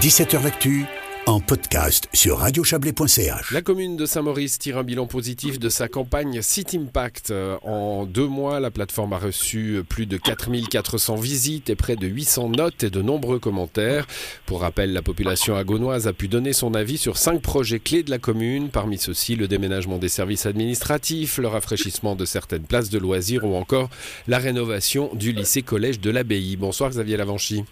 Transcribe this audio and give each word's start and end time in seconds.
17h 0.00 0.44
L'actu 0.44 0.86
en 1.26 1.40
podcast 1.40 2.08
sur 2.12 2.38
radiochablais.ch. 2.38 3.50
La 3.50 3.62
commune 3.62 3.96
de 3.96 4.06
Saint-Maurice 4.06 4.60
tire 4.60 4.78
un 4.78 4.84
bilan 4.84 5.06
positif 5.06 5.58
de 5.58 5.68
sa 5.68 5.88
campagne 5.88 6.40
Site 6.40 6.76
Impact. 6.76 7.34
En 7.64 8.06
deux 8.06 8.28
mois, 8.28 8.60
la 8.60 8.70
plateforme 8.70 9.12
a 9.14 9.18
reçu 9.18 9.82
plus 9.88 10.06
de 10.06 10.16
4400 10.16 11.16
visites 11.16 11.68
et 11.68 11.74
près 11.74 11.96
de 11.96 12.06
800 12.06 12.50
notes 12.50 12.84
et 12.84 12.90
de 12.90 13.02
nombreux 13.02 13.40
commentaires. 13.40 14.06
Pour 14.46 14.60
rappel, 14.60 14.92
la 14.92 15.02
population 15.02 15.56
agonoise 15.56 16.06
a 16.06 16.12
pu 16.12 16.28
donner 16.28 16.52
son 16.52 16.74
avis 16.74 16.96
sur 16.96 17.16
cinq 17.16 17.42
projets 17.42 17.80
clés 17.80 18.04
de 18.04 18.10
la 18.10 18.18
commune. 18.18 18.68
Parmi 18.68 18.98
ceux-ci, 18.98 19.34
le 19.34 19.48
déménagement 19.48 19.98
des 19.98 20.08
services 20.08 20.46
administratifs, 20.46 21.38
le 21.38 21.48
rafraîchissement 21.48 22.14
de 22.14 22.24
certaines 22.24 22.62
places 22.62 22.88
de 22.88 23.00
loisirs 23.00 23.44
ou 23.44 23.56
encore 23.56 23.90
la 24.28 24.38
rénovation 24.38 25.10
du 25.14 25.32
lycée-collège 25.32 25.98
de 25.98 26.10
l'Abbaye. 26.10 26.54
Bonsoir 26.54 26.90
Xavier 26.90 27.16
Lavanchy. 27.16 27.64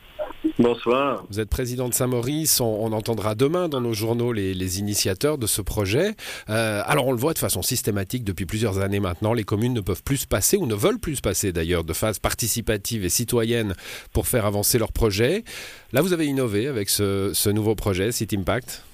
Bonsoir. 0.59 1.25
Vous 1.31 1.41
êtes 1.41 1.51
président 1.51 1.89
de 1.89 1.95
Saint-Maurice. 1.95 2.61
On, 2.61 2.93
entendra 2.93 3.35
demain 3.35 3.69
dans 3.69 3.81
nos 3.81 3.93
journaux 3.93 4.33
les, 4.33 4.79
initiateurs 4.79 5.39
de 5.39 5.47
ce 5.47 5.61
projet. 5.61 6.15
Euh, 6.49 6.83
alors 6.87 7.07
on 7.07 7.13
le 7.13 7.19
voit 7.19 7.35
de 7.35 7.39
façon 7.39 7.63
systématique 7.63 8.25
depuis 8.25 8.47
plusieurs 8.47 8.79
années 8.79 9.01
maintenant. 9.01 9.33
Les 9.33 9.45
communes 9.45 9.75
ne 9.75 9.81
peuvent 9.81 10.03
plus 10.03 10.19
se 10.19 10.27
passer 10.27 10.57
ou 10.57 10.67
ne 10.67 10.75
veulent 10.75 10.99
plus 10.99 11.17
se 11.17 11.21
passer 11.21 11.53
d'ailleurs 11.53 11.85
de 11.85 11.93
phase 11.93 12.19
participative 12.19 13.05
et 13.05 13.09
citoyenne 13.09 13.75
pour 14.13 14.27
faire 14.27 14.47
avancer 14.47 14.79
leur 14.79 14.93
projet. 14.93 15.45
Là, 15.93 16.03
vous 16.03 16.13
avez 16.13 16.27
innové 16.27 16.69
avec 16.69 16.89
ce, 16.89 17.51
nouveau 17.51 17.75
projet, 17.75 18.13
City 18.13 18.37
Impact. 18.37 18.85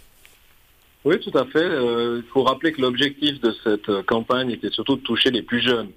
Oui, 1.04 1.18
tout 1.20 1.36
à 1.36 1.44
fait. 1.46 1.58
Euh, 1.58 2.22
il 2.24 2.30
faut 2.30 2.42
rappeler 2.44 2.72
que 2.72 2.80
l'objectif 2.80 3.40
de 3.40 3.54
cette 3.64 4.06
campagne 4.06 4.50
était 4.50 4.70
surtout 4.70 4.96
de 4.96 5.02
toucher 5.02 5.30
les 5.30 5.42
plus 5.42 5.60
jeunes. 5.60 5.90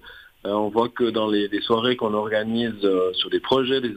Euh, 0.46 0.52
on 0.52 0.70
voit 0.70 0.90
que 0.90 1.10
dans 1.10 1.28
les, 1.28 1.50
soirées 1.62 1.96
qu'on 1.96 2.14
organise 2.14 2.88
sur 3.14 3.30
des 3.30 3.40
projets, 3.40 3.82
des, 3.82 3.94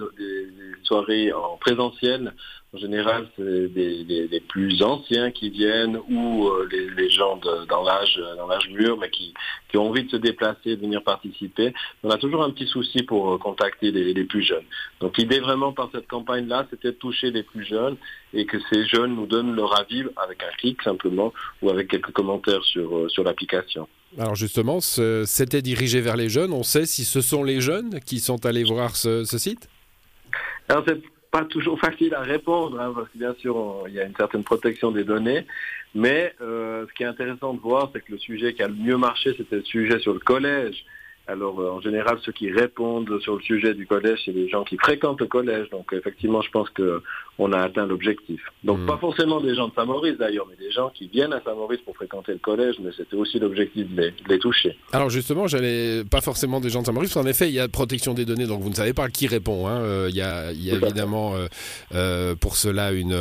soirées 0.89 1.33
en 1.33 1.57
présentiel. 1.59 2.33
En 2.75 2.79
général, 2.79 3.27
c'est 3.37 3.69
des, 3.69 4.05
les, 4.05 4.41
plus 4.41 4.83
anciens 4.83 5.31
qui 5.31 5.49
viennent 5.49 5.99
ou 6.11 6.49
euh, 6.49 6.69
les, 6.71 7.09
gens 7.09 7.41
dans 7.69 7.83
l'âge 7.83 8.21
dans 8.37 8.47
l'âge 8.47 8.69
mûr, 8.69 8.99
mais 8.99 9.09
qui, 9.09 9.33
ont 9.75 9.89
envie 9.89 10.05
de 10.05 10.11
se 10.11 10.17
déplacer, 10.17 10.77
de 10.77 10.81
venir 10.81 11.03
participer. 11.03 11.73
On 12.03 12.11
a 12.11 12.19
toujours 12.19 12.43
un 12.43 12.51
petit 12.51 12.67
souci 12.67 13.03
pour 13.05 13.33
euh, 13.33 13.39
contacter 13.39 13.91
les, 13.91 14.25
plus 14.25 14.43
jeunes. 14.43 14.67
Donc 15.01 15.17
l'idée 15.17 15.41
vraiment 15.41 15.73
par 15.73 15.89
cette 15.93 16.09
campagne-là, 16.09 16.67
c'était 16.71 16.93
de 16.93 16.99
toucher 16.99 17.31
les 17.31 17.43
plus 17.43 17.65
jeunes 17.65 17.97
et 18.35 18.45
que 18.45 18.59
ces 18.71 18.85
jeunes 18.87 19.15
nous 19.15 19.27
donnent 19.27 19.57
leur 19.57 19.79
avis 19.81 20.05
avec 20.17 20.43
un 20.43 20.55
clic 20.59 20.83
simplement 20.83 21.33
ou 21.63 21.71
avec 21.71 21.89
quelques 21.89 22.13
commentaires 22.13 22.61
euh, 22.77 23.09
sur 23.09 23.25
l'application. 23.25 23.89
Alors 24.17 24.35
justement, 24.35 24.81
c'était 24.81 25.63
dirigé 25.63 26.01
vers 26.01 26.17
les 26.17 26.29
jeunes. 26.29 26.53
On 26.53 26.63
sait 26.63 26.87
si 26.87 27.05
ce 27.05 27.21
sont 27.21 27.43
les 27.45 27.61
jeunes 27.61 28.01
qui 28.01 28.21
sont 28.21 28.47
allés 28.47 28.65
voir 28.65 28.97
ce 28.97 29.25
site? 29.25 29.69
Alors 30.69 30.85
c'est 30.87 31.01
pas 31.31 31.45
toujours 31.45 31.79
facile 31.87 32.15
à 32.15 32.23
répondre, 32.23 32.81
hein, 32.81 32.93
parce 32.95 33.09
que 33.09 33.19
bien 33.19 33.35
sûr 33.41 33.85
il 33.89 33.95
y 33.95 34.01
a 34.01 34.05
une 34.05 34.17
certaine 34.17 34.45
protection 34.45 34.91
des 34.91 35.05
données, 35.05 35.47
mais 35.95 36.35
euh, 36.41 36.87
ce 36.89 36.93
qui 36.95 37.03
est 37.03 37.07
intéressant 37.07 37.55
de 37.55 37.61
voir, 37.61 37.91
c'est 37.93 38.01
que 38.05 38.13
le 38.13 38.19
sujet 38.19 38.55
qui 38.55 38.63
a 38.63 38.69
le 38.69 38.75
mieux 38.75 38.97
marché, 38.97 39.35
c'était 39.37 39.57
le 39.57 39.65
sujet 39.65 39.99
sur 40.01 40.13
le 40.13 40.21
collège. 40.21 40.85
Alors, 41.29 41.61
euh, 41.61 41.71
en 41.71 41.81
général, 41.83 42.19
ceux 42.25 42.33
qui 42.33 42.51
répondent 42.51 43.21
sur 43.21 43.37
le 43.37 43.43
sujet 43.43 43.75
du 43.75 43.87
collège, 43.87 44.21
c'est 44.25 44.33
les 44.33 44.49
gens 44.49 44.65
qui 44.65 44.79
fréquentent 44.79 45.21
le 45.21 45.27
collège. 45.27 45.69
Donc, 45.69 45.93
effectivement, 45.93 46.41
je 46.41 46.51
pense 46.51 46.71
qu'on 46.71 47.53
a 47.53 47.61
atteint 47.61 47.87
l'objectif. 47.87 48.41
Donc, 48.65 48.79
hmm. 48.79 48.87
pas 48.87 48.97
forcément 48.97 49.39
des 49.39 49.55
gens 49.55 49.69
de 49.69 49.75
Saint-Maurice 49.75 50.17
d'ailleurs, 50.17 50.47
mais 50.49 50.57
des 50.57 50.73
gens 50.73 50.89
qui 50.89 51.07
viennent 51.07 51.35
à 51.35 51.43
Saint-Maurice 51.45 51.81
pour 51.85 51.95
fréquenter 51.95 52.33
le 52.33 52.39
collège, 52.39 52.77
mais 52.83 52.93
c'était 52.97 53.15
aussi 53.15 53.39
l'objectif 53.39 53.87
de, 53.95 54.11
les, 54.27 54.39
toucher. 54.39 54.75
Alors, 54.95 55.11
justement, 55.11 55.47
j'allais 55.47 56.03
pas 56.03 56.23
forcément 56.23 56.61
des 56.61 56.71
gens 56.71 56.81
de 56.81 56.87
Saint-Maurice, 56.87 57.15
en 57.15 57.27
effet, 57.27 57.49
il 57.49 57.55
y 57.55 57.61
a 57.61 57.69
protection 57.69 58.15
des 58.15 58.25
données, 58.25 58.47
donc 58.47 58.63
vous 58.63 58.71
ne 58.71 58.75
savez 58.75 58.95
pas 58.95 59.11
qui 59.11 59.27
répond. 59.27 59.69
Hein. 59.69 59.81
Euh, 59.83 60.07
il 60.09 60.17
y 60.17 60.23
a, 60.23 60.51
évidemment 60.53 61.35
euh, 61.95 62.35
pour 62.37 62.57
cela 62.57 62.93
une, 62.93 63.13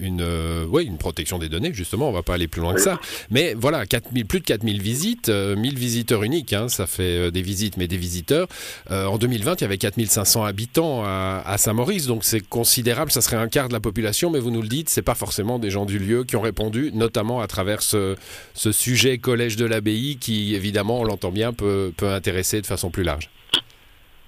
une, 0.00 0.24
ouais, 0.70 0.84
une 0.84 0.96
protection 0.96 1.38
des 1.38 1.50
données, 1.50 1.74
justement, 1.74 2.08
on 2.08 2.12
va 2.12 2.22
pas 2.22 2.34
aller 2.34 2.48
plus 2.48 2.62
loin 2.62 2.72
que 2.72 2.80
ça. 2.80 2.98
Mais 3.30 3.52
voilà, 3.54 3.84
4000, 3.84 4.24
plus 4.24 4.40
de 4.40 4.46
4000 4.46 4.80
visites, 4.80 5.28
1000 5.28 5.78
visiteurs 5.78 6.22
uniques, 6.22 6.54
hein, 6.54 6.68
ça 6.68 6.86
fait 6.86 7.30
des 7.30 7.42
visites, 7.42 7.49
mais 7.76 7.88
des 7.88 7.96
visiteurs. 7.96 8.48
Euh, 8.90 9.06
en 9.06 9.18
2020, 9.18 9.60
il 9.60 9.62
y 9.62 9.64
avait 9.64 9.78
4500 9.78 10.44
habitants 10.44 11.02
à, 11.04 11.56
Saint-Maurice, 11.58 12.06
donc 12.06 12.24
c'est 12.24 12.40
considérable. 12.40 13.10
Ça 13.10 13.20
serait 13.20 13.36
un 13.36 13.48
quart 13.48 13.68
de 13.68 13.72
la 13.72 13.80
population, 13.80 14.30
mais 14.30 14.38
vous 14.38 14.50
nous 14.50 14.62
le 14.62 14.68
dites, 14.68 14.88
c'est 14.88 15.02
pas 15.02 15.14
forcément 15.14 15.58
des 15.58 15.70
gens 15.70 15.84
du 15.84 15.98
lieu 15.98 16.24
qui 16.24 16.36
ont 16.36 16.40
répondu, 16.40 16.90
notamment 16.94 17.40
à 17.40 17.46
travers 17.46 17.82
ce, 17.82 18.16
sujet 18.54 19.18
collège 19.18 19.56
de 19.56 19.64
l'abbaye 19.64 20.16
qui, 20.18 20.54
évidemment, 20.54 21.00
on 21.00 21.04
l'entend 21.04 21.30
bien, 21.30 21.52
peut 21.52 21.92
intéresser 22.02 22.60
de 22.60 22.66
façon 22.66 22.90
plus 22.90 23.02
large. 23.02 23.30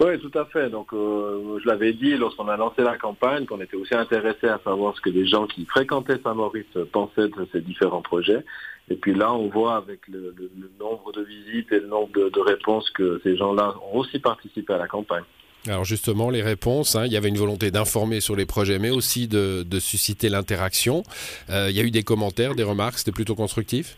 Oui, 0.04 0.18
tout 0.18 0.36
à 0.36 0.44
fait. 0.46 0.68
Donc, 0.68 0.92
euh, 0.92 1.60
je 1.62 1.68
l'avais 1.68 1.92
dit 1.92 2.16
lorsqu'on 2.16 2.48
a 2.48 2.56
lancé 2.56 2.82
la 2.82 2.96
campagne, 2.96 3.46
qu'on 3.46 3.60
était 3.60 3.76
aussi 3.76 3.94
intéressé 3.94 4.48
à 4.48 4.58
savoir 4.64 4.96
ce 4.96 5.00
que 5.00 5.10
les 5.10 5.26
gens 5.26 5.46
qui 5.46 5.64
fréquentaient 5.64 6.18
Saint-Maurice 6.24 6.66
pensaient 6.90 7.28
de 7.28 7.46
ces 7.52 7.60
différents 7.60 8.02
projets. 8.02 8.44
Et 8.90 8.96
puis 8.96 9.14
là, 9.14 9.32
on 9.32 9.48
voit 9.48 9.76
avec 9.76 10.00
le, 10.08 10.34
nombre 10.80 11.12
de 11.12 11.22
visites 11.22 11.70
et 11.70 11.78
le 11.78 11.86
nombre 11.86 12.12
de, 12.12 12.40
réponses 12.40 12.90
que 12.90 13.20
ces 13.22 13.36
gens-là 13.36 13.74
ont 13.92 13.98
aussi 13.98 14.18
participé 14.18 14.72
à 14.72 14.78
la 14.78 14.88
campagne. 14.88 15.24
Alors 15.68 15.84
justement, 15.84 16.30
les 16.30 16.42
réponses, 16.42 16.96
hein, 16.96 17.06
il 17.06 17.12
y 17.12 17.16
avait 17.16 17.28
une 17.28 17.38
volonté 17.38 17.70
d'informer 17.70 18.18
sur 18.18 18.34
les 18.34 18.46
projets, 18.46 18.80
mais 18.80 18.90
aussi 18.90 19.28
de, 19.28 19.64
susciter 19.78 20.28
l'interaction. 20.28 21.04
Euh, 21.50 21.68
il 21.70 21.76
y 21.76 21.80
a 21.80 21.84
eu 21.84 21.92
des 21.92 22.02
commentaires, 22.02 22.56
des 22.56 22.64
remarques, 22.64 22.98
c'était 22.98 23.12
plutôt 23.12 23.36
constructif? 23.36 23.96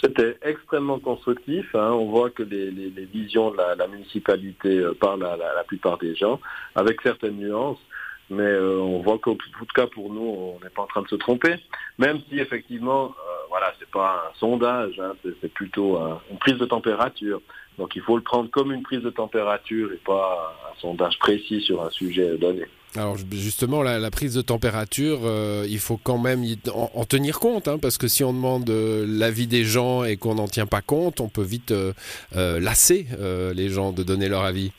C'était 0.00 0.36
extrêmement 0.42 0.98
constructif. 0.98 1.74
Hein. 1.74 1.90
On 1.92 2.06
voit 2.06 2.30
que 2.30 2.42
les, 2.42 2.70
visions 3.12 3.50
de 3.50 3.56
la, 3.56 3.86
municipalité 3.86 4.78
euh, 4.78 4.94
parlent 4.94 5.24
à 5.24 5.36
la, 5.36 5.64
plupart 5.64 5.98
des 5.98 6.14
gens, 6.14 6.40
avec 6.74 7.00
certaines 7.02 7.36
nuances. 7.36 7.78
Mais 8.30 8.42
euh, 8.42 8.78
on 8.78 9.00
voit 9.00 9.18
qu'au 9.18 9.34
tout 9.34 9.66
cas 9.74 9.86
pour 9.86 10.12
nous, 10.12 10.20
on 10.20 10.60
n'est 10.62 10.70
pas 10.70 10.82
en 10.82 10.86
train 10.86 11.02
de 11.02 11.08
se 11.08 11.16
tromper. 11.16 11.56
Même 11.98 12.20
si 12.28 12.38
effectivement, 12.38 13.06
euh, 13.06 13.32
voilà, 13.48 13.72
c'est 13.78 13.90
pas 13.90 14.26
un 14.28 14.38
sondage, 14.38 15.00
hein, 15.00 15.12
c'est 15.40 15.52
plutôt 15.52 15.98
une 16.30 16.38
prise 16.38 16.58
de 16.58 16.66
température. 16.66 17.40
Donc 17.78 17.96
il 17.96 18.02
faut 18.02 18.16
le 18.16 18.22
prendre 18.22 18.50
comme 18.50 18.72
une 18.72 18.82
prise 18.82 19.02
de 19.02 19.10
température 19.10 19.92
et 19.92 20.00
pas 20.04 20.54
un 20.70 20.80
sondage 20.80 21.18
précis 21.18 21.62
sur 21.62 21.82
un 21.82 21.90
sujet 21.90 22.36
donné. 22.36 22.66
Alors 22.98 23.16
justement, 23.16 23.82
la, 23.82 24.10
prise 24.10 24.34
de 24.34 24.42
température, 24.42 25.20
euh, 25.22 25.64
il 25.68 25.78
faut 25.78 25.96
quand 25.96 26.18
même 26.18 26.42
en, 26.74 27.04
tenir 27.04 27.38
compte, 27.38 27.68
hein, 27.68 27.78
parce 27.80 27.96
que 27.96 28.08
si 28.08 28.24
on 28.24 28.32
demande 28.32 28.68
euh, 28.70 29.06
l'avis 29.06 29.46
des 29.46 29.62
gens 29.62 30.02
et 30.02 30.16
qu'on 30.16 30.34
n'en 30.34 30.48
tient 30.48 30.66
pas 30.66 30.80
compte, 30.80 31.20
on 31.20 31.28
peut 31.28 31.44
vite 31.44 31.70
euh, 31.70 31.92
lasser 32.32 33.06
les 33.54 33.68
gens 33.68 33.92
de 33.92 34.02
donner 34.02 34.28
leur 34.28 34.42
avis. 34.42 34.72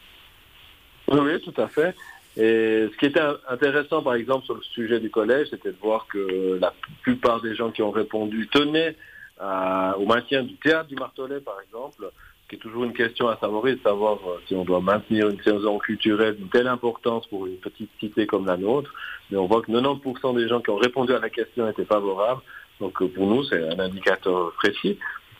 Oui, 1.08 1.42
tout 1.42 1.62
à 1.62 1.68
fait. 1.70 1.96
Et 2.36 2.90
ce 2.92 2.98
qui 2.98 3.06
était 3.06 3.22
intéressant, 3.48 4.04
par 4.04 4.16
exemple, 4.16 4.46
sur 4.46 4.56
le 4.56 4.64
sujet 4.64 5.00
du 5.00 5.10
collège, 5.10 5.48
c'était 5.52 5.72
de 5.72 5.78
voir 5.82 6.06
que 6.08 6.60
la 6.60 6.74
plupart 7.04 7.42
des 7.42 7.56
gens 7.56 7.72
qui 7.72 7.82
ont 7.82 7.92
répondu 7.92 8.50
tenaient 8.52 8.98
au 9.40 10.06
maintien 10.06 10.44
du 10.44 10.56
théâtre 10.56 10.90
du 10.90 10.96
Martelet, 10.96 11.40
par 11.40 11.56
exemple 11.66 12.12
qui 12.50 12.56
est 12.56 12.60
toujours 12.60 12.84
une 12.84 12.94
question 12.94 13.28
à 13.28 13.38
savoir, 13.38 13.64
de 13.64 13.80
savoir 13.84 14.18
euh, 14.28 14.42
si 14.48 14.56
on 14.56 14.66
doit 14.66 14.82
maintenir 14.82 15.30
une 15.30 15.42
saison 15.42 15.78
culturelle 15.78 16.36
d'une 16.36 16.50
telle 16.50 16.68
importance 16.68 17.28
pour 17.28 17.46
une 17.46 17.58
petite 17.58 17.92
cité 18.00 18.26
comme 18.26 18.48
la 18.48 18.58
nôtre. 18.58 18.92
Mais 19.30 19.38
on 19.38 19.46
voit 19.46 19.62
que 19.62 19.72
90% 19.72 20.36
des 20.36 20.48
gens 20.48 20.60
qui 20.60 20.72
ont 20.72 20.78
répondu 20.78 21.14
à 21.14 21.20
la 21.20 21.30
question 21.30 21.70
étaient 21.70 21.86
favorables. 21.86 22.42
Donc 22.80 23.00
euh, 23.02 23.08
pour 23.08 23.28
nous, 23.28 23.44
c'est 23.44 23.62
un 23.70 23.80
indicateur 23.80 24.52
précis, 24.54 24.98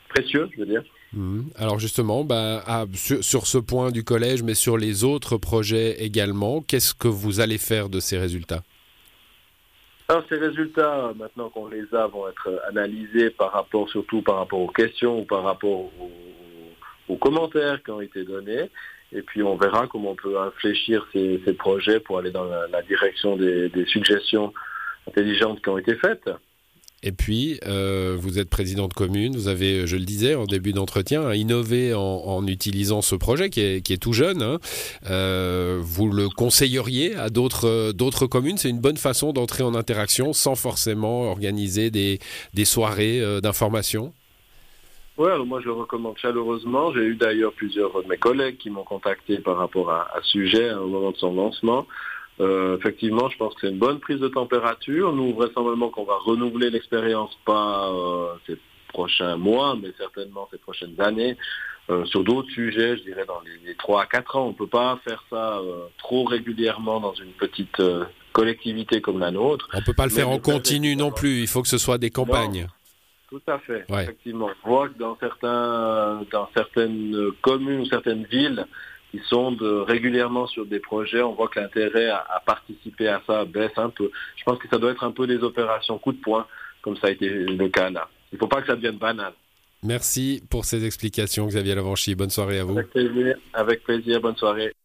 précieux, 0.08 0.48
je 0.54 0.60
veux 0.60 0.66
dire. 0.66 0.82
Mmh. 1.12 1.40
Alors 1.56 1.80
justement, 1.80 2.22
bah, 2.22 2.62
sur, 2.94 3.46
ce 3.46 3.58
point 3.58 3.90
du 3.90 4.04
collège, 4.04 4.44
mais 4.44 4.54
sur 4.54 4.78
les 4.78 5.02
autres 5.02 5.36
projets 5.36 6.04
également, 6.04 6.62
qu'est-ce 6.62 6.94
que 6.94 7.08
vous 7.08 7.40
allez 7.40 7.58
faire 7.58 7.88
de 7.88 7.98
ces 7.98 8.18
résultats? 8.18 8.62
Alors 10.08 10.22
ces 10.28 10.36
résultats, 10.36 11.12
maintenant 11.16 11.50
qu'on 11.50 11.68
les 11.68 11.84
a, 11.92 12.06
vont 12.06 12.28
être 12.28 12.62
analysés 12.68 13.30
par 13.30 13.52
rapport, 13.52 13.88
surtout 13.88 14.22
par 14.22 14.36
rapport 14.36 14.60
aux 14.60 14.70
questions 14.70 15.20
ou 15.20 15.24
par 15.24 15.42
rapport 15.42 15.70
aux, 15.70 15.90
aux 17.10 17.16
commentaires 17.16 17.82
qui 17.82 17.90
ont 17.90 18.00
été 18.00 18.24
donnés. 18.24 18.70
Et 19.12 19.22
puis 19.22 19.42
on 19.42 19.56
verra 19.56 19.88
comment 19.88 20.12
on 20.12 20.14
peut 20.14 20.38
infléchir 20.40 21.06
ces, 21.12 21.38
projets 21.58 21.98
pour 21.98 22.18
aller 22.18 22.30
dans 22.30 22.44
la, 22.44 22.82
direction 22.82 23.36
des, 23.36 23.70
suggestions 23.86 24.52
intelligentes 25.08 25.60
qui 25.62 25.68
ont 25.68 25.78
été 25.78 25.96
faites. 25.96 26.30
Et 27.02 27.12
puis, 27.12 27.58
euh, 27.66 28.14
vous 28.20 28.38
êtes 28.38 28.50
président 28.50 28.86
de 28.86 28.92
commune, 28.92 29.34
vous 29.34 29.48
avez, 29.48 29.86
je 29.86 29.96
le 29.96 30.04
disais 30.04 30.34
en 30.34 30.44
début 30.44 30.72
d'entretien, 30.72 31.32
innové 31.32 31.94
en, 31.94 32.46
utilisant 32.46 33.00
ce 33.00 33.14
projet 33.14 33.48
qui 33.48 33.60
est, 33.60 34.02
tout 34.02 34.12
jeune. 34.12 34.42
Hein. 34.42 34.58
Euh, 35.08 35.80
vous 35.80 36.10
le 36.10 36.28
conseilleriez 36.28 37.16
à 37.16 37.30
d'autres 37.30 38.26
communes? 38.26 38.58
C'est 38.58 38.68
une 38.68 38.80
bonne 38.80 38.98
façon 38.98 39.32
d'entrer 39.32 39.62
en 39.62 39.74
interaction 39.74 40.34
sans 40.34 40.56
forcément 40.56 41.22
organiser 41.22 41.90
des, 41.90 42.18
soirées 42.64 43.20
euh, 43.20 43.40
d'information? 43.40 44.12
Oui, 45.20 45.30
alors 45.30 45.44
moi 45.44 45.60
je 45.60 45.66
le 45.66 45.72
recommande 45.72 46.16
chaleureusement. 46.16 46.94
J'ai 46.94 47.02
eu 47.02 47.14
d'ailleurs 47.14 47.52
plusieurs 47.52 48.02
de 48.02 48.08
mes 48.08 48.16
collègues 48.16 48.56
qui 48.56 48.70
m'ont 48.70 48.84
contacté 48.84 49.36
par 49.36 49.58
rapport 49.58 49.90
à, 49.90 50.08
ce 50.22 50.30
sujet 50.30 50.70
hein, 50.70 50.78
au 50.78 50.86
moment 50.86 51.10
de 51.10 51.16
son 51.18 51.34
lancement. 51.34 51.86
Euh, 52.40 52.78
effectivement, 52.78 53.28
je 53.28 53.36
pense 53.36 53.52
que 53.54 53.60
c'est 53.60 53.68
une 53.68 53.78
bonne 53.78 54.00
prise 54.00 54.18
de 54.18 54.28
température. 54.28 55.12
Nous, 55.12 55.34
vraisemblablement 55.34 55.90
qu'on 55.90 56.04
va 56.04 56.16
renouveler 56.16 56.70
l'expérience, 56.70 57.36
pas 57.44 57.90
euh, 57.90 58.32
ces 58.46 58.56
prochains 58.88 59.36
mois, 59.36 59.76
mais 59.76 59.90
certainement 59.98 60.48
ces 60.50 60.56
prochaines 60.56 60.98
années. 60.98 61.36
Euh, 61.90 62.06
sur 62.06 62.24
d'autres 62.24 62.50
sujets, 62.52 62.96
je 62.96 63.02
dirais 63.02 63.26
dans 63.26 63.42
les, 63.44 63.68
les 63.68 63.74
3 63.74 64.04
à 64.04 64.06
4 64.06 64.36
ans, 64.36 64.46
on 64.46 64.52
ne 64.52 64.54
peut 64.54 64.68
pas 64.68 64.98
faire 65.04 65.22
ça 65.28 65.60
trop 65.98 66.24
régulièrement 66.24 66.98
dans 66.98 67.12
une 67.12 67.32
petite 67.32 67.82
collectivité 68.32 69.02
comme 69.02 69.18
la 69.18 69.32
nôtre. 69.32 69.68
On 69.74 69.82
peut 69.82 69.92
pas 69.92 70.04
le 70.04 70.12
faire 70.12 70.30
en 70.30 70.38
continu 70.38 70.96
non 70.96 71.10
plus. 71.10 71.42
Il 71.42 71.46
faut 71.46 71.60
que 71.60 71.68
ce 71.68 71.76
soit 71.76 71.98
des 71.98 72.08
campagnes. 72.08 72.68
Tout 73.30 73.42
à 73.46 73.58
fait. 73.60 73.84
Effectivement, 73.88 74.50
on 74.64 74.68
voit 74.68 74.88
que 74.88 74.98
dans 74.98 75.16
certains, 75.18 76.22
dans 76.30 76.48
certaines 76.54 77.30
communes 77.42 77.80
ou 77.80 77.86
certaines 77.86 78.24
villes, 78.24 78.66
qui 79.10 79.20
sont 79.26 79.56
régulièrement 79.86 80.46
sur 80.46 80.66
des 80.66 80.78
projets, 80.78 81.22
on 81.22 81.34
voit 81.34 81.48
que 81.48 81.58
l'intérêt 81.58 82.08
à, 82.08 82.42
participer 82.44 83.08
à 83.08 83.22
ça 83.26 83.44
baisse 83.44 83.76
un 83.76 83.90
peu. 83.90 84.10
Je 84.36 84.44
pense 84.44 84.58
que 84.58 84.68
ça 84.68 84.78
doit 84.78 84.92
être 84.92 85.04
un 85.04 85.12
peu 85.12 85.26
des 85.26 85.38
opérations 85.38 85.98
coup 85.98 86.12
de 86.12 86.20
poing, 86.20 86.46
comme 86.82 86.96
ça 86.96 87.08
a 87.08 87.10
été 87.10 87.28
le 87.28 87.68
cas 87.68 87.90
là. 87.90 88.08
Il 88.32 88.36
ne 88.36 88.38
faut 88.38 88.46
pas 88.46 88.60
que 88.60 88.68
ça 88.68 88.76
devienne 88.76 88.98
banal. 88.98 89.32
Merci 89.82 90.42
pour 90.50 90.64
ces 90.64 90.84
explications, 90.84 91.46
Xavier 91.46 91.74
Lavanchy. 91.74 92.14
Bonne 92.14 92.30
soirée 92.30 92.58
à 92.58 92.64
vous. 92.64 92.78
Avec 92.78 92.90
plaisir, 92.90 93.36
avec 93.54 93.82
plaisir 93.82 94.20
bonne 94.20 94.36
soirée. 94.36 94.74